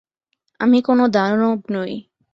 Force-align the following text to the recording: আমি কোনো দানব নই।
আমি 0.59 0.79
কোনো 0.81 1.03
দানব 1.07 1.59
নই। 1.71 1.93